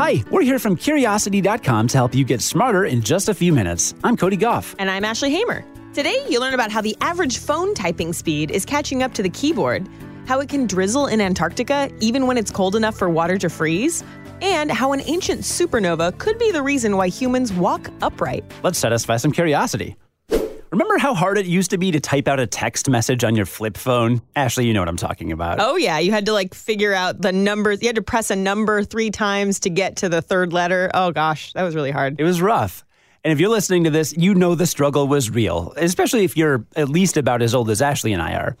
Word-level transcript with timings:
Hi, 0.00 0.24
we're 0.30 0.40
here 0.40 0.58
from 0.58 0.76
Curiosity.com 0.76 1.88
to 1.88 1.98
help 1.98 2.14
you 2.14 2.24
get 2.24 2.40
smarter 2.40 2.86
in 2.86 3.02
just 3.02 3.28
a 3.28 3.34
few 3.34 3.52
minutes. 3.52 3.94
I'm 4.02 4.16
Cody 4.16 4.38
Gough. 4.38 4.74
And 4.78 4.90
I'm 4.90 5.04
Ashley 5.04 5.28
Hamer. 5.28 5.62
Today, 5.92 6.24
you'll 6.26 6.40
learn 6.40 6.54
about 6.54 6.70
how 6.70 6.80
the 6.80 6.96
average 7.02 7.36
phone 7.36 7.74
typing 7.74 8.14
speed 8.14 8.50
is 8.50 8.64
catching 8.64 9.02
up 9.02 9.12
to 9.12 9.22
the 9.22 9.28
keyboard, 9.28 9.86
how 10.24 10.40
it 10.40 10.48
can 10.48 10.66
drizzle 10.66 11.06
in 11.08 11.20
Antarctica 11.20 11.90
even 12.00 12.26
when 12.26 12.38
it's 12.38 12.50
cold 12.50 12.76
enough 12.76 12.96
for 12.96 13.10
water 13.10 13.36
to 13.36 13.50
freeze, 13.50 14.02
and 14.40 14.72
how 14.72 14.94
an 14.94 15.02
ancient 15.02 15.42
supernova 15.42 16.16
could 16.16 16.38
be 16.38 16.50
the 16.50 16.62
reason 16.62 16.96
why 16.96 17.08
humans 17.08 17.52
walk 17.52 17.90
upright. 18.00 18.42
Let's 18.62 18.78
satisfy 18.78 19.18
some 19.18 19.32
curiosity. 19.32 19.96
Remember 20.70 20.98
how 20.98 21.14
hard 21.14 21.36
it 21.36 21.46
used 21.46 21.70
to 21.70 21.78
be 21.78 21.90
to 21.90 21.98
type 21.98 22.28
out 22.28 22.38
a 22.38 22.46
text 22.46 22.88
message 22.88 23.24
on 23.24 23.34
your 23.34 23.44
flip 23.44 23.76
phone? 23.76 24.22
Ashley, 24.36 24.66
you 24.66 24.72
know 24.72 24.80
what 24.80 24.88
I'm 24.88 24.96
talking 24.96 25.32
about. 25.32 25.58
Oh, 25.58 25.74
yeah. 25.74 25.98
You 25.98 26.12
had 26.12 26.26
to 26.26 26.32
like 26.32 26.54
figure 26.54 26.94
out 26.94 27.20
the 27.20 27.32
numbers. 27.32 27.82
You 27.82 27.88
had 27.88 27.96
to 27.96 28.02
press 28.02 28.30
a 28.30 28.36
number 28.36 28.84
three 28.84 29.10
times 29.10 29.58
to 29.60 29.70
get 29.70 29.96
to 29.96 30.08
the 30.08 30.22
third 30.22 30.52
letter. 30.52 30.88
Oh, 30.94 31.10
gosh. 31.10 31.52
That 31.54 31.64
was 31.64 31.74
really 31.74 31.90
hard. 31.90 32.20
It 32.20 32.24
was 32.24 32.40
rough. 32.40 32.84
And 33.24 33.32
if 33.32 33.40
you're 33.40 33.50
listening 33.50 33.82
to 33.84 33.90
this, 33.90 34.16
you 34.16 34.32
know 34.32 34.54
the 34.54 34.66
struggle 34.66 35.08
was 35.08 35.28
real, 35.28 35.74
especially 35.76 36.22
if 36.22 36.36
you're 36.36 36.64
at 36.76 36.88
least 36.88 37.16
about 37.16 37.42
as 37.42 37.52
old 37.52 37.68
as 37.68 37.82
Ashley 37.82 38.12
and 38.12 38.22
I 38.22 38.34
are. 38.34 38.56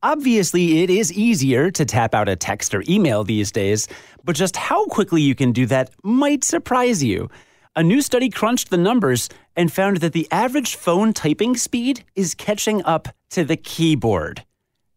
Obviously, 0.00 0.84
it 0.84 0.90
is 0.90 1.12
easier 1.12 1.72
to 1.72 1.84
tap 1.84 2.14
out 2.14 2.28
a 2.28 2.36
text 2.36 2.72
or 2.72 2.84
email 2.88 3.24
these 3.24 3.50
days, 3.50 3.88
but 4.22 4.36
just 4.36 4.56
how 4.56 4.86
quickly 4.86 5.20
you 5.20 5.34
can 5.34 5.50
do 5.50 5.66
that 5.66 5.90
might 6.04 6.44
surprise 6.44 7.02
you. 7.02 7.28
A 7.78 7.82
new 7.84 8.02
study 8.02 8.28
crunched 8.28 8.70
the 8.70 8.76
numbers 8.76 9.28
and 9.54 9.72
found 9.72 9.98
that 9.98 10.12
the 10.12 10.26
average 10.32 10.74
phone 10.74 11.12
typing 11.12 11.56
speed 11.56 12.02
is 12.16 12.34
catching 12.34 12.84
up 12.84 13.06
to 13.30 13.44
the 13.44 13.56
keyboard. 13.56 14.44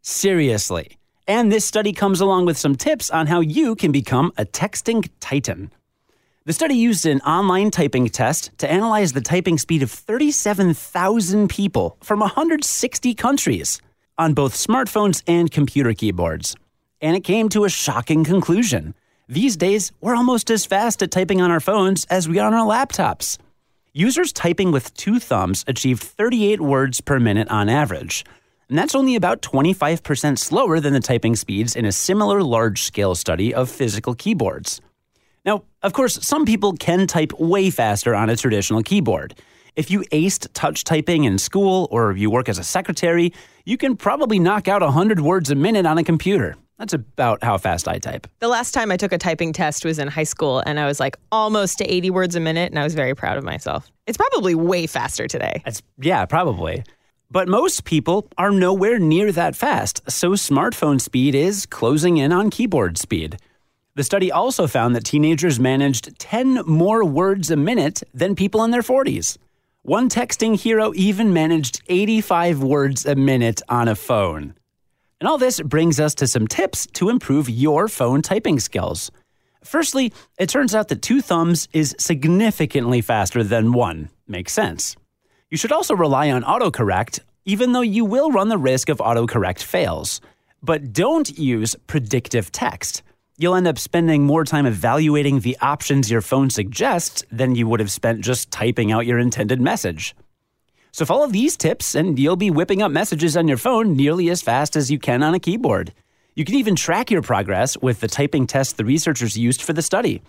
Seriously. 0.02 0.98
And 1.27 1.52
this 1.52 1.63
study 1.63 1.94
comes 1.94 2.21
along 2.21 2.48
with 2.48 2.57
some 2.57 2.76
tips 2.76 3.12
on 3.12 3.27
how 3.27 3.40
you 3.40 3.76
can 3.76 3.91
become 3.91 4.31
a 4.35 4.45
texting 4.45 5.07
titan. 5.20 5.71
The 6.45 6.54
study 6.54 6.73
used 6.73 7.05
an 7.05 7.21
online 7.21 7.70
typing 7.70 8.07
test 8.07 8.49
to 8.57 8.71
analyze 8.71 9.13
the 9.13 9.21
typing 9.21 9.59
speed 9.59 9.84
of 9.84 9.91
37,000 9.91 11.49
people 11.49 11.98
from 12.02 12.20
160 12.20 13.13
countries 13.13 13.79
on 14.18 14.34
both 14.34 14.55
smartphones 14.55 15.21
and 15.27 15.52
computer 15.52 15.93
keyboards. 15.93 16.55
And 16.99 17.15
it 17.15 17.24
came 17.24 17.48
to 17.49 17.63
a 17.63 17.70
shocking 17.70 18.24
conclusion. 18.24 18.96
These 19.32 19.55
days, 19.55 19.93
we're 20.01 20.18
almost 20.18 20.51
as 20.51 20.65
fast 20.65 21.01
at 21.01 21.10
typing 21.10 21.41
on 21.41 21.51
our 21.51 21.62
phones 21.62 22.04
as 22.10 22.27
we 22.27 22.37
are 22.37 22.48
on 22.48 22.54
our 22.54 22.68
laptops. 22.68 23.37
Users 23.93 24.34
typing 24.34 24.74
with 24.74 24.93
two 24.93 25.21
thumbs 25.21 25.63
achieved 25.68 26.04
38 26.04 26.60
words 26.60 26.99
per 26.99 27.18
minute 27.18 27.48
on 27.48 27.70
average. 27.70 28.26
And 28.68 28.77
that's 28.77 28.93
only 28.93 29.15
about 29.15 29.41
25% 29.41 30.37
slower 30.37 30.82
than 30.82 30.91
the 30.91 30.99
typing 30.99 31.37
speeds 31.37 31.77
in 31.77 31.85
a 31.85 31.93
similar 31.93 32.43
large 32.43 32.84
scale 32.84 33.15
study 33.15 33.54
of 33.54 33.70
physical 33.70 34.15
keyboards. 34.15 34.82
Now, 35.46 35.63
of 35.82 35.93
course, 35.93 36.15
some 36.27 36.43
people 36.43 36.74
can 36.74 37.07
type 37.07 37.32
way 37.40 37.70
faster 37.70 38.13
on 38.13 38.29
a 38.29 38.35
traditional 38.35 38.84
keyboard. 38.84 39.35
If 39.77 39.90
you 39.90 40.02
aced 40.12 40.49
touch 40.52 40.84
typing 40.84 41.24
in 41.24 41.37
school 41.37 41.87
or 41.90 42.12
you 42.18 42.29
work 42.29 42.49
as 42.49 42.57
a 42.57 42.65
secretary, 42.65 43.32
you 43.63 43.77
can 43.77 43.96
probably 43.96 44.40
knock 44.40 44.68
out 44.68 44.82
100 44.82 45.21
words 45.21 45.49
a 45.49 45.55
minute 45.55 45.85
on 45.85 45.98
a 45.98 46.04
computer. 46.04 46.57
That's 46.82 46.93
about 46.93 47.43
how 47.43 47.60
fast 47.60 47.87
I 47.87 47.99
type. 47.99 48.26
The 48.40 48.48
last 48.48 48.74
time 48.74 48.91
I 48.91 48.98
took 48.98 49.12
a 49.12 49.20
typing 49.20 49.54
test 49.54 49.85
was 49.85 49.99
in 49.99 50.07
high 50.07 50.24
school, 50.24 50.63
and 50.65 50.79
I 50.79 50.87
was 50.87 50.99
like 50.99 51.15
almost 51.32 51.77
to 51.77 51.85
80 51.85 52.10
words 52.10 52.35
a 52.35 52.40
minute, 52.40 52.71
and 52.71 52.79
I 52.79 52.84
was 52.84 52.96
very 52.96 53.13
proud 53.13 53.37
of 53.37 53.43
myself. 53.43 53.91
It's 54.07 54.18
probably 54.18 54.55
way 54.55 54.87
faster 54.87 55.27
today. 55.27 55.62
It's, 55.63 55.84
yeah, 55.99 56.26
probably. 56.26 56.84
But 57.29 57.48
most 57.48 57.84
people 57.84 58.27
are 58.35 58.49
nowhere 58.49 58.98
near 58.98 59.32
that 59.32 59.55
fast, 59.55 60.02
so 60.09 60.32
smartphone 60.32 60.99
speed 60.99 61.35
is 61.35 61.68
closing 61.68 62.18
in 62.18 62.34
on 62.34 62.49
keyboard 62.49 62.98
speed. 62.98 63.37
The 63.93 64.03
study 64.03 64.31
also 64.31 64.66
found 64.66 64.96
that 64.96 65.06
teenagers 65.06 65.59
managed 65.59 66.18
10 66.18 66.63
more 66.66 67.06
words 67.06 67.52
a 67.52 67.56
minute 67.56 68.02
than 68.12 68.34
people 68.34 68.63
in 68.63 68.72
their 68.72 68.81
40s. 68.81 69.38
One 69.84 70.09
texting 70.09 70.59
hero 70.59 70.94
even 70.96 71.31
managed 71.31 71.84
85 71.88 72.63
words 72.63 73.06
a 73.06 73.13
minute 73.13 73.62
on 73.69 73.88
a 73.88 73.94
phone. 73.94 74.56
And 75.22 75.28
all 75.28 75.38
this 75.38 75.62
brings 75.62 76.00
us 76.00 76.16
to 76.16 76.26
some 76.26 76.48
tips 76.48 76.88
to 76.94 77.09
improve 77.09 77.48
your 77.48 77.88
phone 77.88 78.24
typing 78.24 78.59
skills. 78.59 79.12
Firstly, 79.64 80.12
it 80.40 80.50
turns 80.50 80.74
out 80.74 80.88
that 80.88 81.04
two 81.04 81.22
thumbs 81.22 81.68
is 81.72 81.96
significantly 82.00 83.02
faster 83.02 83.44
than 83.44 83.72
one. 83.72 84.10
Makes 84.28 84.52
sense. 84.52 84.96
You 85.52 85.58
should 85.58 85.72
also 85.72 85.96
rely 85.96 86.31
on 86.31 86.42
autocorrect, 86.42 87.20
even 87.46 87.72
though 87.72 87.81
you 87.81 88.04
will 88.04 88.31
run 88.31 88.50
the 88.50 88.58
risk 88.58 88.90
of 88.90 88.98
autocorrect 88.98 89.62
fails. 89.62 90.22
But 90.64 90.92
don't 90.92 91.38
use 91.38 91.76
predictive 91.86 92.52
text. 92.52 93.04
You'll 93.38 93.54
end 93.54 93.68
up 93.68 93.78
spending 93.78 94.24
more 94.24 94.44
time 94.44 94.66
evaluating 94.66 95.42
the 95.42 95.56
options 95.62 96.10
your 96.10 96.22
phone 96.22 96.50
suggests 96.50 97.24
than 97.31 97.54
you 97.54 97.68
would 97.68 97.80
have 97.80 97.92
spent 97.92 98.22
just 98.22 98.50
typing 98.50 98.92
out 98.92 99.06
your 99.06 99.20
intended 99.20 99.62
message. 99.62 100.16
So 100.91 101.06
follow 101.06 101.28
these 101.28 101.56
tips 101.56 101.96
and 101.96 102.19
you'll 102.19 102.35
be 102.35 102.52
whipping 102.52 102.81
up 102.81 102.91
messages 102.91 103.38
on 103.38 103.47
your 103.47 103.57
phone 103.57 103.96
nearly 103.96 104.29
as 104.29 104.41
fast 104.41 104.75
as 104.75 104.91
you 104.91 105.00
can 105.00 105.24
on 105.24 105.34
a 105.34 105.40
keyboard. 105.40 105.94
You 106.35 106.46
can 106.46 106.56
even 106.56 106.75
track 106.75 107.12
your 107.12 107.22
progress 107.22 107.78
with 107.78 108.00
the 108.00 108.07
typing 108.07 108.47
test 108.47 108.78
the 108.78 108.85
researchers 108.85 109.38
used 109.38 109.62
for 109.62 109.74
the 109.74 109.81
study. 109.81 110.22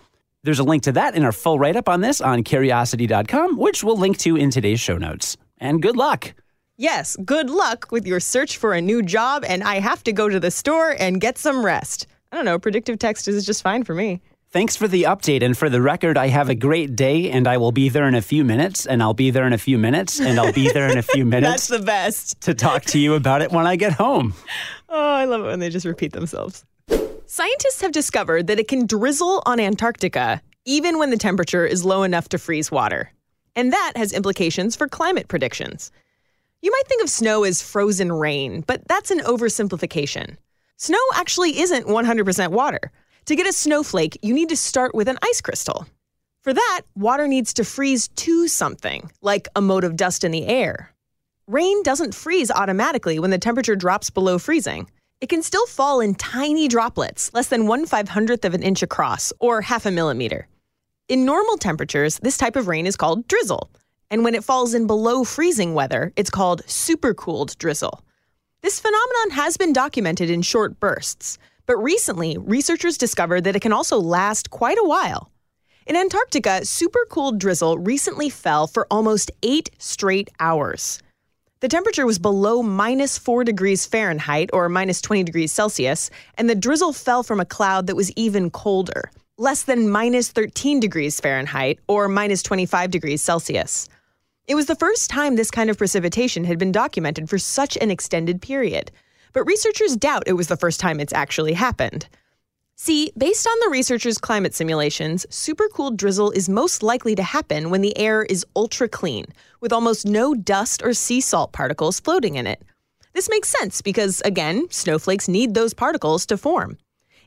There's 0.43 0.59
a 0.59 0.63
link 0.63 0.83
to 0.83 0.91
that 0.93 1.15
in 1.15 1.23
our 1.23 1.31
full 1.31 1.57
write 1.57 1.77
up 1.77 1.87
on 1.87 2.01
this 2.01 2.19
on 2.19 2.43
curiosity.com, 2.43 3.57
which 3.57 3.83
we'll 3.83 3.97
link 3.97 4.17
to 4.19 4.35
in 4.35 4.51
today's 4.51 4.81
show 4.81 4.97
notes. 4.97 5.37
And 5.57 5.81
good 5.81 5.95
luck. 5.95 6.33
Yes, 6.75 7.15
good 7.23 7.49
luck 7.49 7.91
with 7.91 8.05
your 8.05 8.19
search 8.19 8.57
for 8.57 8.73
a 8.73 8.81
new 8.81 9.01
job, 9.01 9.45
and 9.47 9.63
I 9.63 9.75
have 9.79 10.03
to 10.03 10.11
go 10.11 10.27
to 10.27 10.39
the 10.39 10.51
store 10.51 10.95
and 10.99 11.21
get 11.21 11.37
some 11.37 11.63
rest. 11.63 12.07
I 12.31 12.35
don't 12.35 12.45
know, 12.45 12.59
predictive 12.59 12.99
text 12.99 13.27
is 13.27 13.45
just 13.45 13.61
fine 13.61 13.83
for 13.83 13.93
me. 13.93 14.21
Thanks 14.53 14.75
for 14.75 14.87
the 14.87 15.03
update. 15.03 15.41
And 15.41 15.57
for 15.57 15.67
the 15.67 15.81
record, 15.81 16.15
I 16.15 16.27
have 16.27 16.47
a 16.47 16.53
great 16.53 16.95
day 16.95 17.31
and 17.31 17.47
I 17.47 17.57
will 17.57 17.71
be 17.71 17.89
there 17.89 18.07
in 18.07 18.13
a 18.13 18.21
few 18.21 18.43
minutes 18.43 18.85
and 18.85 19.01
I'll 19.01 19.15
be 19.15 19.31
there 19.31 19.47
in 19.47 19.53
a 19.53 19.57
few 19.57 19.79
minutes 19.79 20.19
and 20.19 20.39
I'll 20.39 20.53
be 20.53 20.69
there 20.71 20.87
in 20.91 20.97
a 20.99 21.01
few 21.01 21.25
minutes. 21.35 21.67
That's 21.67 21.79
the 21.79 21.83
best. 21.83 22.39
To 22.41 22.53
talk 22.53 22.83
to 22.85 22.99
you 22.99 23.15
about 23.15 23.41
it 23.41 23.51
when 23.51 23.65
I 23.65 23.75
get 23.75 23.93
home. 23.93 24.33
Oh, 24.95 25.13
I 25.15 25.25
love 25.25 25.41
it 25.41 25.45
when 25.45 25.57
they 25.57 25.71
just 25.71 25.87
repeat 25.87 26.13
themselves. 26.13 26.65
Scientists 27.25 27.81
have 27.81 27.91
discovered 27.91 28.45
that 28.45 28.59
it 28.59 28.67
can 28.67 28.85
drizzle 28.85 29.41
on 29.47 29.59
Antarctica 29.59 30.39
even 30.65 30.99
when 30.99 31.09
the 31.09 31.17
temperature 31.17 31.65
is 31.65 31.83
low 31.83 32.03
enough 32.03 32.29
to 32.29 32.37
freeze 32.37 32.69
water. 32.69 33.11
And 33.55 33.73
that 33.73 33.93
has 33.95 34.13
implications 34.13 34.75
for 34.75 34.87
climate 34.87 35.29
predictions. 35.29 35.91
You 36.61 36.69
might 36.69 36.87
think 36.87 37.01
of 37.01 37.09
snow 37.09 37.43
as 37.43 37.63
frozen 37.63 38.11
rain, 38.11 38.63
but 38.67 38.87
that's 38.87 39.09
an 39.09 39.17
oversimplification. 39.21 40.37
Snow 40.77 40.99
actually 41.15 41.59
isn't 41.59 41.87
100% 41.87 42.49
water. 42.49 42.91
To 43.27 43.37
get 43.37 43.47
a 43.47 43.53
snowflake, 43.53 44.17
you 44.21 44.33
need 44.33 44.49
to 44.49 44.57
start 44.57 44.93
with 44.93 45.07
an 45.07 45.17
ice 45.23 45.39
crystal. 45.39 45.87
For 46.41 46.53
that, 46.53 46.81
water 46.93 47.25
needs 47.25 47.53
to 47.53 47.63
freeze 47.63 48.09
to 48.09 48.49
something, 48.49 49.09
like 49.21 49.47
a 49.55 49.61
mote 49.61 49.85
of 49.85 49.95
dust 49.95 50.25
in 50.25 50.31
the 50.31 50.45
air. 50.45 50.93
Rain 51.47 51.83
doesn't 51.83 52.15
freeze 52.15 52.51
automatically 52.51 53.19
when 53.19 53.29
the 53.29 53.37
temperature 53.37 53.77
drops 53.77 54.09
below 54.09 54.37
freezing. 54.37 54.89
It 55.21 55.29
can 55.29 55.41
still 55.41 55.65
fall 55.67 56.01
in 56.01 56.15
tiny 56.15 56.67
droplets, 56.67 57.33
less 57.33 57.47
than 57.47 57.65
1 57.65 57.85
500th 57.85 58.43
of 58.43 58.53
an 58.53 58.61
inch 58.61 58.83
across, 58.83 59.31
or 59.39 59.61
half 59.61 59.85
a 59.85 59.91
millimeter. 59.91 60.49
In 61.07 61.23
normal 61.23 61.55
temperatures, 61.55 62.19
this 62.19 62.37
type 62.37 62.57
of 62.57 62.67
rain 62.67 62.85
is 62.85 62.97
called 62.97 63.25
drizzle. 63.29 63.71
And 64.11 64.25
when 64.25 64.35
it 64.35 64.43
falls 64.43 64.73
in 64.73 64.85
below 64.85 65.23
freezing 65.23 65.73
weather, 65.73 66.11
it's 66.17 66.29
called 66.29 66.65
supercooled 66.65 67.57
drizzle. 67.57 68.03
This 68.61 68.81
phenomenon 68.81 69.31
has 69.31 69.55
been 69.55 69.71
documented 69.71 70.29
in 70.29 70.41
short 70.41 70.77
bursts, 70.81 71.37
but 71.65 71.77
recently, 71.77 72.37
researchers 72.37 72.97
discovered 72.97 73.43
that 73.45 73.55
it 73.55 73.61
can 73.61 73.73
also 73.73 73.99
last 73.99 74.49
quite 74.49 74.77
a 74.77 74.87
while. 74.87 75.31
In 75.85 75.95
Antarctica, 75.95 76.61
supercooled 76.61 77.39
drizzle 77.39 77.77
recently 77.77 78.29
fell 78.29 78.67
for 78.67 78.87
almost 78.89 79.31
eight 79.41 79.69
straight 79.77 80.29
hours. 80.39 81.01
The 81.59 81.67
temperature 81.69 82.05
was 82.05 82.19
below 82.19 82.61
minus 82.61 83.17
4 83.17 83.43
degrees 83.45 83.85
Fahrenheit 83.85 84.49
or 84.51 84.67
minus 84.67 85.01
20 85.01 85.23
degrees 85.23 85.51
Celsius, 85.51 86.09
and 86.37 86.49
the 86.49 86.55
drizzle 86.55 86.91
fell 86.91 87.23
from 87.23 87.39
a 87.39 87.45
cloud 87.45 87.87
that 87.87 87.95
was 87.95 88.11
even 88.17 88.49
colder, 88.49 89.11
less 89.37 89.63
than 89.63 89.89
minus 89.89 90.29
13 90.29 90.81
degrees 90.81 91.19
Fahrenheit 91.19 91.79
or 91.87 92.09
minus 92.09 92.43
25 92.43 92.91
degrees 92.91 93.21
Celsius. 93.21 93.87
It 94.45 94.55
was 94.55 94.65
the 94.65 94.75
first 94.75 95.09
time 95.09 95.37
this 95.37 95.51
kind 95.51 95.69
of 95.69 95.77
precipitation 95.77 96.43
had 96.43 96.59
been 96.59 96.73
documented 96.73 97.29
for 97.29 97.37
such 97.37 97.77
an 97.77 97.89
extended 97.89 98.41
period, 98.41 98.91
but 99.33 99.45
researchers 99.45 99.95
doubt 99.95 100.23
it 100.25 100.33
was 100.33 100.47
the 100.47 100.57
first 100.57 100.79
time 100.79 100.99
it's 100.99 101.13
actually 101.13 101.53
happened. 101.53 102.07
See, 102.75 103.11
based 103.17 103.45
on 103.47 103.59
the 103.59 103.69
researchers' 103.69 104.17
climate 104.17 104.55
simulations, 104.55 105.25
supercooled 105.29 105.95
drizzle 105.95 106.31
is 106.31 106.49
most 106.49 106.81
likely 106.81 107.15
to 107.15 107.23
happen 107.23 107.69
when 107.69 107.81
the 107.81 107.97
air 107.97 108.23
is 108.23 108.45
ultra 108.55 108.89
clean, 108.89 109.25
with 109.61 109.71
almost 109.71 110.07
no 110.07 110.33
dust 110.33 110.81
or 110.83 110.93
sea 110.93 111.21
salt 111.21 111.51
particles 111.51 111.99
floating 111.99 112.35
in 112.35 112.47
it. 112.47 112.63
This 113.13 113.29
makes 113.29 113.49
sense 113.49 113.81
because, 113.81 114.21
again, 114.25 114.67
snowflakes 114.71 115.27
need 115.27 115.53
those 115.53 115.73
particles 115.73 116.25
to 116.25 116.37
form. 116.37 116.77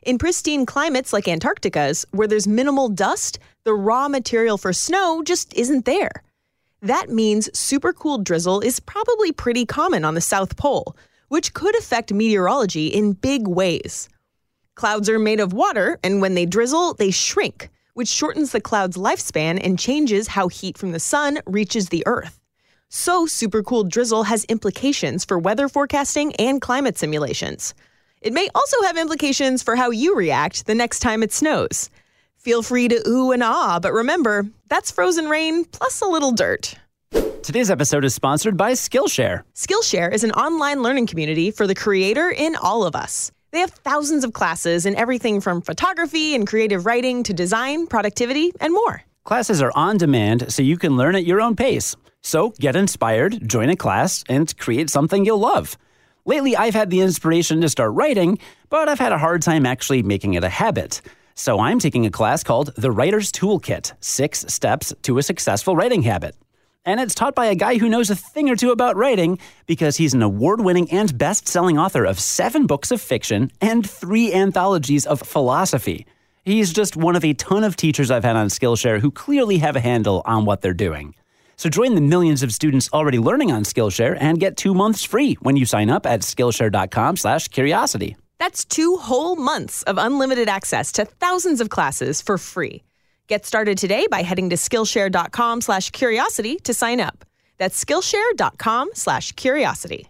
In 0.03 0.17
pristine 0.17 0.65
climates 0.65 1.13
like 1.13 1.27
Antarctica's, 1.27 2.05
where 2.11 2.27
there's 2.27 2.47
minimal 2.47 2.89
dust, 2.89 3.39
the 3.63 3.73
raw 3.73 4.07
material 4.07 4.57
for 4.57 4.73
snow 4.73 5.23
just 5.23 5.53
isn't 5.53 5.85
there. 5.85 6.23
That 6.81 7.09
means 7.09 7.49
supercooled 7.49 8.23
drizzle 8.23 8.59
is 8.61 8.79
probably 8.79 9.31
pretty 9.31 9.65
common 9.65 10.05
on 10.05 10.13
the 10.13 10.21
South 10.21 10.57
Pole, 10.57 10.95
which 11.27 11.53
could 11.53 11.77
affect 11.77 12.13
meteorology 12.13 12.87
in 12.87 13.13
big 13.13 13.47
ways. 13.47 14.09
Clouds 14.75 15.09
are 15.09 15.19
made 15.19 15.39
of 15.39 15.53
water, 15.53 15.99
and 16.03 16.21
when 16.21 16.35
they 16.35 16.45
drizzle, 16.45 16.93
they 16.93 17.11
shrink, 17.11 17.69
which 17.93 18.07
shortens 18.07 18.51
the 18.51 18.61
cloud's 18.61 18.95
lifespan 18.95 19.59
and 19.63 19.79
changes 19.79 20.27
how 20.27 20.47
heat 20.47 20.77
from 20.77 20.91
the 20.91 20.99
sun 20.99 21.39
reaches 21.45 21.89
the 21.89 22.03
Earth. 22.05 22.39
So, 22.89 23.25
supercooled 23.25 23.89
drizzle 23.89 24.23
has 24.23 24.45
implications 24.45 25.25
for 25.25 25.39
weather 25.39 25.67
forecasting 25.67 26.33
and 26.35 26.61
climate 26.61 26.97
simulations. 26.97 27.73
It 28.21 28.33
may 28.33 28.47
also 28.55 28.81
have 28.83 28.97
implications 28.97 29.61
for 29.61 29.75
how 29.75 29.89
you 29.89 30.15
react 30.15 30.65
the 30.65 30.75
next 30.75 30.99
time 30.99 31.21
it 31.21 31.33
snows. 31.33 31.89
Feel 32.37 32.63
free 32.63 32.87
to 32.87 33.01
ooh 33.07 33.31
and 33.31 33.43
ah, 33.43 33.79
but 33.79 33.91
remember, 33.91 34.45
that's 34.69 34.91
frozen 34.91 35.27
rain 35.27 35.65
plus 35.65 36.01
a 36.01 36.05
little 36.05 36.31
dirt. 36.31 36.75
Today's 37.47 37.71
episode 37.71 38.03
is 38.03 38.13
sponsored 38.13 38.57
by 38.57 38.73
Skillshare. 38.73 39.43
Skillshare 39.55 40.13
is 40.13 40.25
an 40.25 40.33
online 40.33 40.83
learning 40.83 41.07
community 41.07 41.49
for 41.49 41.65
the 41.65 41.73
creator 41.73 42.29
in 42.29 42.57
all 42.57 42.83
of 42.83 42.93
us. 42.93 43.31
They 43.51 43.61
have 43.61 43.69
thousands 43.69 44.25
of 44.25 44.33
classes 44.33 44.85
in 44.85 44.97
everything 44.97 45.39
from 45.39 45.61
photography 45.61 46.35
and 46.35 46.45
creative 46.45 46.85
writing 46.85 47.23
to 47.23 47.33
design, 47.33 47.87
productivity, 47.87 48.51
and 48.59 48.73
more. 48.73 49.01
Classes 49.23 49.61
are 49.61 49.71
on 49.75 49.95
demand 49.95 50.51
so 50.51 50.61
you 50.61 50.77
can 50.77 50.97
learn 50.97 51.15
at 51.15 51.23
your 51.23 51.39
own 51.39 51.55
pace. 51.55 51.95
So 52.21 52.49
get 52.59 52.75
inspired, 52.75 53.47
join 53.47 53.69
a 53.69 53.77
class, 53.77 54.25
and 54.27 54.53
create 54.57 54.89
something 54.89 55.23
you'll 55.23 55.37
love. 55.37 55.77
Lately, 56.25 56.57
I've 56.57 56.75
had 56.75 56.89
the 56.89 56.99
inspiration 56.99 57.61
to 57.61 57.69
start 57.69 57.93
writing, 57.93 58.39
but 58.69 58.89
I've 58.89 58.99
had 58.99 59.13
a 59.13 59.17
hard 59.17 59.41
time 59.41 59.65
actually 59.65 60.03
making 60.03 60.33
it 60.33 60.43
a 60.43 60.49
habit. 60.49 60.99
So 61.33 61.61
I'm 61.61 61.79
taking 61.79 62.05
a 62.05 62.11
class 62.11 62.43
called 62.43 62.73
The 62.75 62.91
Writer's 62.91 63.31
Toolkit 63.31 63.93
Six 64.01 64.43
Steps 64.49 64.93
to 65.03 65.17
a 65.17 65.23
Successful 65.23 65.77
Writing 65.77 66.01
Habit. 66.01 66.35
And 66.87 67.01
it's 67.01 67.13
taught 67.13 67.35
by 67.35 67.47
a 67.47 67.55
guy 67.55 67.79
who 67.79 67.89
knows 67.89 68.09
a 68.09 68.15
thing 68.15 68.49
or 68.49 68.55
two 68.55 68.71
about 68.71 68.95
writing 68.95 69.39
because 69.65 69.97
he's 69.97 70.13
an 70.13 70.21
award 70.21 70.61
winning 70.61 70.89
and 70.89 71.17
best 71.17 71.45
selling 71.45 71.77
author 71.77 72.05
of 72.05 72.17
seven 72.17 72.65
books 72.65 72.91
of 72.91 73.01
fiction 73.01 73.51
and 73.59 73.87
three 73.87 74.33
anthologies 74.33 75.05
of 75.05 75.19
philosophy. 75.19 76.05
He's 76.45 76.71
just 76.71 76.95
one 76.95 77.17
of 77.17 77.25
a 77.25 77.33
ton 77.33 77.65
of 77.65 77.75
teachers 77.75 78.09
I've 78.09 78.23
had 78.23 78.37
on 78.37 78.47
Skillshare 78.47 79.01
who 79.01 79.11
clearly 79.11 79.57
have 79.57 79.75
a 79.75 79.81
handle 79.81 80.21
on 80.23 80.45
what 80.45 80.61
they're 80.61 80.73
doing. 80.73 81.13
So 81.57 81.69
join 81.69 81.93
the 81.93 81.99
millions 81.99 82.41
of 82.41 82.53
students 82.53 82.89
already 82.93 83.19
learning 83.19 83.51
on 83.51 83.63
Skillshare 83.63 84.15
and 84.17 84.39
get 84.39 84.55
two 84.55 84.73
months 84.73 85.03
free 85.03 85.33
when 85.41 85.57
you 85.57 85.65
sign 85.65 85.89
up 85.89 86.05
at 86.05 86.21
Skillshare.com 86.21 87.17
slash 87.17 87.49
curiosity. 87.49 88.15
That's 88.39 88.63
two 88.63 88.95
whole 88.95 89.35
months 89.35 89.83
of 89.83 89.97
unlimited 89.97 90.47
access 90.47 90.93
to 90.93 91.03
thousands 91.03 91.59
of 91.59 91.67
classes 91.67 92.21
for 92.21 92.37
free. 92.37 92.83
Get 93.27 93.45
started 93.45 93.77
today 93.77 94.07
by 94.09 94.21
heading 94.21 94.49
to 94.51 94.55
Skillshare.com 94.55 95.59
slash 95.59 95.89
curiosity 95.89 96.55
to 96.63 96.73
sign 96.73 97.01
up. 97.01 97.25
That's 97.57 97.83
Skillshare.com 97.83 98.91
slash 98.93 99.33
curiosity. 99.33 100.07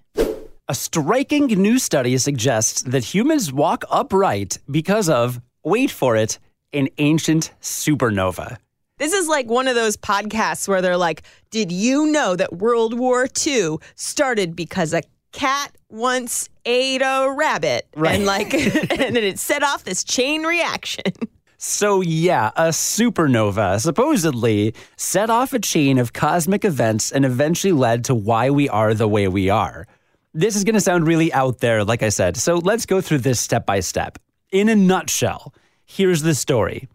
A 0.67 0.75
striking 0.75 1.47
new 1.47 1.79
study 1.79 2.15
suggests 2.19 2.83
that 2.83 3.03
humans 3.03 3.51
walk 3.51 3.85
upright 3.89 4.59
because 4.69 5.09
of, 5.09 5.41
wait 5.63 5.89
for 5.89 6.15
it, 6.15 6.37
an 6.73 6.89
ancient 6.99 7.53
supernova. 7.59 8.57
This 8.99 9.13
is 9.13 9.27
like 9.27 9.47
one 9.47 9.67
of 9.67 9.73
those 9.73 9.97
podcasts 9.97 10.67
where 10.67 10.83
they're 10.83 10.97
like, 10.97 11.23
Did 11.49 11.71
you 11.71 12.05
know 12.05 12.35
that 12.35 12.53
World 12.53 12.99
War 12.99 13.27
II 13.47 13.77
started 13.95 14.55
because 14.55 14.93
a 14.93 15.01
cat 15.31 15.75
once 15.89 16.49
ate 16.65 17.01
a 17.01 17.33
rabbit? 17.35 17.87
Right. 17.95 18.15
And 18.15 18.25
like, 18.27 18.53
and 18.53 19.15
then 19.15 19.23
it 19.23 19.39
set 19.39 19.63
off 19.63 19.85
this 19.85 20.03
chain 20.03 20.43
reaction. 20.43 21.13
So, 21.59 22.01
yeah, 22.01 22.51
a 22.55 22.67
supernova 22.69 23.81
supposedly 23.81 24.75
set 24.95 25.31
off 25.31 25.53
a 25.53 25.59
chain 25.59 25.97
of 25.97 26.13
cosmic 26.13 26.63
events 26.63 27.11
and 27.11 27.25
eventually 27.25 27.73
led 27.73 28.05
to 28.05 28.15
why 28.15 28.51
we 28.51 28.69
are 28.69 28.93
the 28.93 29.07
way 29.07 29.27
we 29.27 29.49
are. 29.49 29.87
This 30.35 30.55
is 30.55 30.63
going 30.63 30.75
to 30.75 30.81
sound 30.81 31.07
really 31.07 31.33
out 31.33 31.57
there, 31.57 31.83
like 31.83 32.03
I 32.03 32.09
said, 32.09 32.37
so 32.37 32.57
let's 32.57 32.85
go 32.85 33.01
through 33.01 33.19
this 33.19 33.39
step 33.39 33.65
by 33.65 33.79
step. 33.79 34.19
In 34.51 34.69
a 34.69 34.75
nutshell, 34.75 35.51
here's 35.83 36.21
the 36.21 36.35
story. 36.35 36.87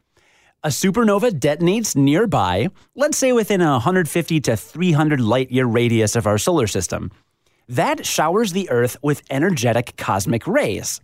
A 0.62 0.68
supernova 0.68 1.32
detonates 1.32 1.96
nearby, 1.96 2.68
let's 2.94 3.18
say 3.18 3.32
within 3.32 3.62
a 3.62 3.72
150 3.72 4.40
to 4.42 4.56
300 4.56 5.20
light 5.20 5.50
year 5.50 5.66
radius 5.66 6.14
of 6.14 6.24
our 6.24 6.38
solar 6.38 6.68
system. 6.68 7.10
That 7.68 8.06
showers 8.06 8.52
the 8.52 8.70
Earth 8.70 8.96
with 9.02 9.22
energetic 9.28 9.96
cosmic 9.96 10.46
rays. 10.46 11.00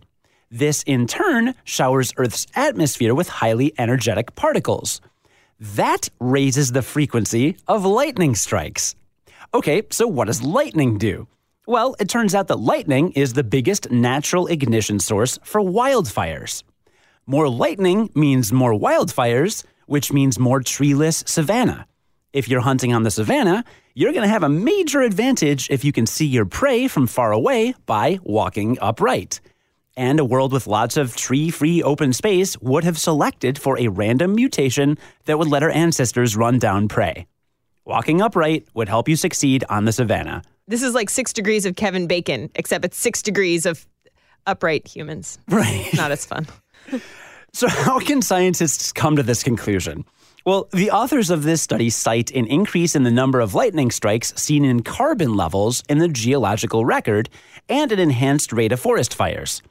This, 0.51 0.81
in 0.83 1.05
turn, 1.05 1.53
showers 1.63 2.11
Earth's 2.17 2.47
atmosphere 2.55 3.13
with 3.13 3.29
highly 3.29 3.71
energetic 3.77 4.33
particles. 4.33 4.99
That 5.59 6.09
raises 6.19 6.71
the 6.71 6.81
frequency 6.81 7.57
of 7.67 7.85
lightning 7.85 8.33
strikes. 8.33 8.95
Okay, 9.53 9.83
so 9.91 10.07
what 10.07 10.25
does 10.25 10.41
lightning 10.41 10.97
do? 10.97 11.27
Well, 11.67 11.95
it 11.99 12.09
turns 12.09 12.33
out 12.33 12.47
that 12.47 12.59
lightning 12.59 13.11
is 13.11 13.33
the 13.33 13.43
biggest 13.43 13.91
natural 13.91 14.47
ignition 14.47 14.99
source 14.99 15.37
for 15.43 15.61
wildfires. 15.61 16.63
More 17.27 17.47
lightning 17.47 18.09
means 18.15 18.51
more 18.51 18.73
wildfires, 18.73 19.63
which 19.85 20.11
means 20.11 20.39
more 20.39 20.61
treeless 20.61 21.23
savanna. 21.27 21.85
If 22.33 22.47
you're 22.49 22.61
hunting 22.61 22.91
on 22.91 23.03
the 23.03 23.11
savanna, 23.11 23.63
you're 23.93 24.13
going 24.13 24.23
to 24.23 24.33
have 24.33 24.41
a 24.43 24.49
major 24.49 25.01
advantage 25.01 25.69
if 25.69 25.85
you 25.85 25.91
can 25.91 26.07
see 26.07 26.25
your 26.25 26.45
prey 26.45 26.87
from 26.87 27.05
far 27.05 27.31
away 27.31 27.75
by 27.85 28.17
walking 28.23 28.79
upright. 28.81 29.41
And 29.99 30.17
a 30.17 30.23
world 30.23 30.53
with 30.53 30.65
lots 30.65 30.95
of 30.95 31.17
tree 31.17 31.49
free 31.49 31.83
open 31.83 32.13
space 32.13 32.57
would 32.61 32.85
have 32.85 32.97
selected 32.97 33.59
for 33.59 33.77
a 33.77 33.89
random 33.89 34.33
mutation 34.33 34.97
that 35.25 35.37
would 35.37 35.49
let 35.49 35.61
our 35.61 35.69
ancestors 35.69 36.37
run 36.37 36.57
down 36.57 36.87
prey. 36.87 37.27
Walking 37.83 38.21
upright 38.21 38.65
would 38.73 38.87
help 38.87 39.09
you 39.09 39.17
succeed 39.17 39.65
on 39.67 39.83
the 39.83 39.91
savanna. 39.91 40.41
This 40.69 40.83
is 40.83 40.93
like 40.93 41.09
six 41.09 41.33
degrees 41.33 41.65
of 41.65 41.75
Kevin 41.75 42.07
Bacon, 42.07 42.49
except 42.55 42.85
it's 42.85 42.95
six 42.95 43.21
degrees 43.21 43.65
of 43.65 43.85
upright 44.47 44.87
humans. 44.87 45.37
Right. 45.49 45.89
Not 45.93 46.11
as 46.11 46.25
fun. 46.25 46.47
So, 47.51 47.67
how 47.67 47.97
can 47.97 48.21
scientists 48.21 48.91
come 48.91 49.15
to 49.15 49.23
this 49.23 49.41
conclusion? 49.41 50.05
Well, 50.45 50.69
the 50.71 50.91
authors 50.91 51.31
of 51.31 51.41
this 51.41 51.63
study 51.63 51.89
cite 51.89 52.29
an 52.29 52.45
increase 52.45 52.95
in 52.95 53.01
the 53.01 53.11
number 53.11 53.39
of 53.39 53.55
lightning 53.55 53.89
strikes 53.89 54.35
seen 54.35 54.63
in 54.63 54.83
carbon 54.83 55.35
levels 55.35 55.81
in 55.89 55.97
the 55.97 56.07
geological 56.07 56.85
record 56.85 57.27
and 57.67 57.91
an 57.91 57.97
enhanced 57.97 58.53
rate 58.53 58.71
of 58.71 58.79
forest 58.79 59.15
fires. 59.15 59.63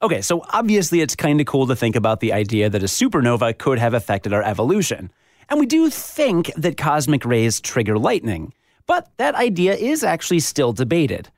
Okay, 0.00 0.22
so 0.22 0.44
obviously 0.50 1.00
it's 1.00 1.16
kind 1.16 1.40
of 1.40 1.46
cool 1.46 1.66
to 1.66 1.74
think 1.74 1.96
about 1.96 2.20
the 2.20 2.32
idea 2.32 2.70
that 2.70 2.84
a 2.84 2.86
supernova 2.86 3.58
could 3.58 3.80
have 3.80 3.94
affected 3.94 4.32
our 4.32 4.44
evolution. 4.44 5.10
And 5.48 5.58
we 5.58 5.66
do 5.66 5.90
think 5.90 6.52
that 6.54 6.76
cosmic 6.76 7.24
rays 7.24 7.60
trigger 7.60 7.98
lightning, 7.98 8.52
but 8.86 9.08
that 9.16 9.34
idea 9.34 9.74
is 9.74 10.04
actually 10.04 10.38
still 10.38 10.72
debated. 10.72 11.30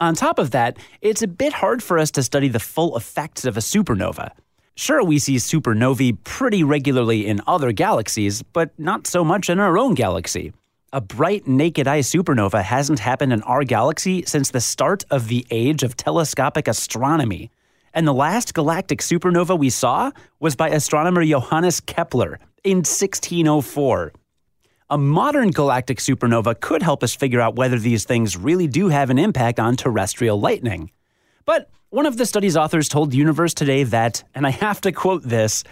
On 0.00 0.16
top 0.16 0.40
of 0.40 0.50
that, 0.50 0.76
it's 1.00 1.22
a 1.22 1.28
bit 1.28 1.52
hard 1.52 1.84
for 1.84 2.00
us 2.00 2.10
to 2.12 2.24
study 2.24 2.48
the 2.48 2.58
full 2.58 2.96
effects 2.96 3.44
of 3.44 3.56
a 3.56 3.60
supernova. 3.60 4.32
Sure, 4.74 5.04
we 5.04 5.20
see 5.20 5.36
supernovae 5.36 6.18
pretty 6.24 6.64
regularly 6.64 7.28
in 7.28 7.40
other 7.46 7.70
galaxies, 7.70 8.42
but 8.42 8.76
not 8.76 9.06
so 9.06 9.22
much 9.22 9.48
in 9.48 9.60
our 9.60 9.78
own 9.78 9.94
galaxy. 9.94 10.52
A 10.92 11.00
bright, 11.00 11.46
naked 11.46 11.86
eye 11.86 12.00
supernova 12.00 12.64
hasn't 12.64 12.98
happened 12.98 13.32
in 13.32 13.42
our 13.42 13.62
galaxy 13.62 14.24
since 14.26 14.50
the 14.50 14.60
start 14.60 15.04
of 15.12 15.28
the 15.28 15.46
age 15.52 15.84
of 15.84 15.96
telescopic 15.96 16.66
astronomy. 16.66 17.52
And 17.92 18.06
the 18.06 18.14
last 18.14 18.54
galactic 18.54 19.00
supernova 19.00 19.58
we 19.58 19.70
saw 19.70 20.10
was 20.38 20.54
by 20.54 20.70
astronomer 20.70 21.24
Johannes 21.24 21.80
Kepler 21.80 22.38
in 22.62 22.78
1604. 22.78 24.12
A 24.90 24.98
modern 24.98 25.50
galactic 25.50 25.98
supernova 25.98 26.58
could 26.58 26.82
help 26.82 27.02
us 27.02 27.14
figure 27.14 27.40
out 27.40 27.56
whether 27.56 27.78
these 27.78 28.04
things 28.04 28.36
really 28.36 28.66
do 28.66 28.88
have 28.88 29.10
an 29.10 29.18
impact 29.18 29.60
on 29.60 29.76
terrestrial 29.76 30.40
lightning. 30.40 30.90
But 31.44 31.70
one 31.90 32.06
of 32.06 32.16
the 32.16 32.26
study's 32.26 32.56
authors 32.56 32.88
told 32.88 33.14
Universe 33.14 33.54
Today 33.54 33.84
that, 33.84 34.22
and 34.34 34.46
I 34.46 34.50
have 34.50 34.80
to 34.82 34.92
quote 34.92 35.22
this, 35.22 35.64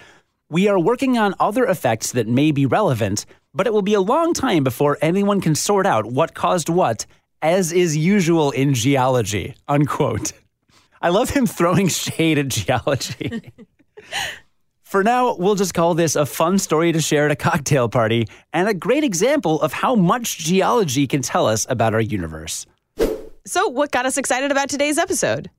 we 0.50 0.66
are 0.68 0.78
working 0.78 1.18
on 1.18 1.34
other 1.38 1.66
effects 1.66 2.12
that 2.12 2.26
may 2.26 2.52
be 2.52 2.64
relevant, 2.64 3.26
but 3.54 3.66
it 3.66 3.72
will 3.72 3.82
be 3.82 3.94
a 3.94 4.00
long 4.00 4.34
time 4.34 4.64
before 4.64 4.98
anyone 5.02 5.40
can 5.40 5.54
sort 5.54 5.86
out 5.86 6.06
what 6.06 6.34
caused 6.34 6.68
what, 6.68 7.06
as 7.42 7.72
is 7.72 7.96
usual 7.96 8.50
in 8.50 8.74
geology. 8.74 9.54
Unquote. 9.68 10.32
I 11.00 11.10
love 11.10 11.30
him 11.30 11.46
throwing 11.46 11.88
shade 11.88 12.38
at 12.38 12.48
geology. 12.48 13.52
For 14.82 15.04
now, 15.04 15.34
we'll 15.36 15.54
just 15.54 15.74
call 15.74 15.92
this 15.92 16.16
a 16.16 16.24
fun 16.24 16.58
story 16.58 16.92
to 16.92 17.00
share 17.00 17.26
at 17.26 17.30
a 17.30 17.36
cocktail 17.36 17.90
party 17.90 18.26
and 18.54 18.68
a 18.68 18.72
great 18.72 19.04
example 19.04 19.60
of 19.60 19.70
how 19.70 19.94
much 19.94 20.38
geology 20.38 21.06
can 21.06 21.20
tell 21.20 21.46
us 21.46 21.66
about 21.68 21.92
our 21.92 22.00
universe. 22.00 22.64
So, 23.44 23.68
what 23.68 23.90
got 23.90 24.06
us 24.06 24.16
excited 24.16 24.50
about 24.50 24.70
today's 24.70 24.96
episode? 24.96 25.50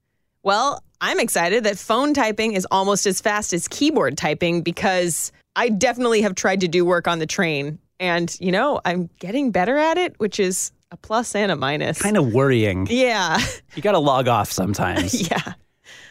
Well, 0.42 0.84
I'm 1.00 1.20
excited 1.20 1.64
that 1.66 1.78
phone 1.78 2.14
typing 2.16 2.54
is 2.54 2.66
almost 2.72 3.06
as 3.06 3.22
fast 3.22 3.54
as 3.54 3.68
keyboard 3.68 4.18
typing 4.18 4.64
because 4.64 5.32
I 5.56 5.70
definitely 5.70 6.22
have 6.22 6.34
tried 6.34 6.62
to 6.62 6.68
do 6.68 6.84
work 6.84 7.08
on 7.08 7.20
the 7.20 7.28
train. 7.28 7.78
And, 8.00 8.36
you 8.40 8.52
know, 8.52 8.82
I'm 8.86 9.10
getting 9.20 9.52
better 9.52 9.78
at 9.78 9.98
it, 9.98 10.20
which 10.20 10.40
is 10.40 10.72
a 10.92 10.98
plus 10.98 11.36
and 11.36 11.52
a 11.52 11.56
minus. 11.56 12.02
Kind 12.02 12.18
of 12.18 12.34
worrying. 12.34 12.88
Yeah. 12.90 13.40
You 13.76 13.84
got 13.84 13.92
to 13.92 14.00
log 14.00 14.28
off 14.28 14.52
sometimes. 14.52 15.30
yeah. 15.30 15.54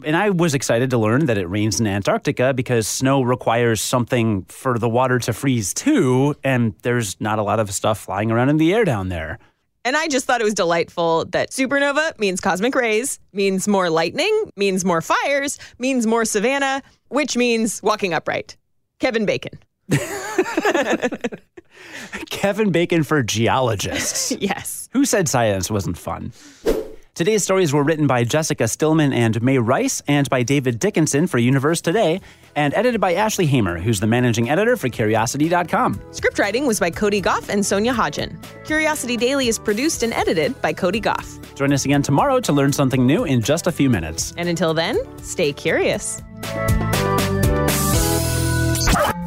And 0.04 0.16
I 0.16 0.30
was 0.30 0.54
excited 0.54 0.90
to 0.90 0.98
learn 0.98 1.26
that 1.26 1.36
it 1.36 1.46
rains 1.46 1.80
in 1.80 1.86
Antarctica 1.88 2.54
because 2.54 2.86
snow 2.86 3.20
requires 3.20 3.80
something 3.80 4.44
for 4.44 4.78
the 4.78 4.88
water 4.88 5.18
to 5.18 5.32
freeze 5.32 5.74
too, 5.74 6.36
and 6.44 6.74
there's 6.82 7.20
not 7.20 7.40
a 7.40 7.42
lot 7.42 7.58
of 7.58 7.74
stuff 7.74 7.98
flying 7.98 8.30
around 8.30 8.48
in 8.48 8.56
the 8.58 8.72
air 8.72 8.84
down 8.84 9.08
there. 9.08 9.38
And 9.84 9.96
I 9.96 10.06
just 10.06 10.24
thought 10.24 10.40
it 10.40 10.44
was 10.44 10.54
delightful 10.54 11.24
that 11.26 11.50
supernova 11.50 12.16
means 12.18 12.40
cosmic 12.40 12.74
rays, 12.74 13.18
means 13.32 13.66
more 13.66 13.90
lightning, 13.90 14.50
means 14.56 14.84
more 14.84 15.02
fires, 15.02 15.58
means 15.78 16.06
more 16.06 16.24
savanna, 16.24 16.80
which 17.08 17.36
means 17.36 17.82
walking 17.82 18.14
upright. 18.14 18.56
Kevin 19.00 19.26
Bacon. 19.26 19.58
Kevin 22.30 22.70
Bacon 22.70 23.02
for 23.02 23.22
geologists. 23.22 24.32
yes. 24.40 24.88
Who 24.92 25.04
said 25.04 25.28
science 25.28 25.70
wasn't 25.70 25.98
fun? 25.98 26.32
Today's 27.18 27.42
stories 27.42 27.72
were 27.72 27.82
written 27.82 28.06
by 28.06 28.22
Jessica 28.22 28.68
Stillman 28.68 29.12
and 29.12 29.42
Mae 29.42 29.58
Rice 29.58 30.00
and 30.06 30.30
by 30.30 30.44
David 30.44 30.78
Dickinson 30.78 31.26
for 31.26 31.38
Universe 31.38 31.80
Today 31.80 32.20
and 32.54 32.72
edited 32.74 33.00
by 33.00 33.14
Ashley 33.14 33.44
Hamer, 33.46 33.80
who's 33.80 33.98
the 33.98 34.06
managing 34.06 34.48
editor 34.50 34.76
for 34.76 34.88
Curiosity.com. 34.88 36.00
Script 36.12 36.38
writing 36.38 36.64
was 36.64 36.78
by 36.78 36.92
Cody 36.92 37.20
Gough 37.20 37.48
and 37.48 37.66
Sonia 37.66 37.92
Hodgen. 37.92 38.40
Curiosity 38.64 39.16
Daily 39.16 39.48
is 39.48 39.58
produced 39.58 40.04
and 40.04 40.12
edited 40.12 40.62
by 40.62 40.72
Cody 40.72 41.00
Gough. 41.00 41.40
Join 41.56 41.72
us 41.72 41.84
again 41.84 42.02
tomorrow 42.02 42.38
to 42.38 42.52
learn 42.52 42.72
something 42.72 43.04
new 43.04 43.24
in 43.24 43.42
just 43.42 43.66
a 43.66 43.72
few 43.72 43.90
minutes. 43.90 44.32
And 44.36 44.48
until 44.48 44.72
then, 44.72 44.96
stay 45.20 45.52
curious. 45.52 46.22